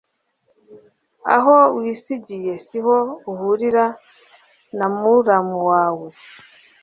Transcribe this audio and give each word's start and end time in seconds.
aho 1.35 1.55
wisigiye 1.77 2.53
siho 2.67 2.97
uhurira 3.31 3.85
na 4.77 4.87
muramu 4.95 5.57
wawe 5.69 6.07